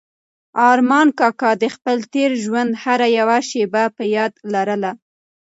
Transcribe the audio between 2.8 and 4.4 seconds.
هره یوه شېبه په یاد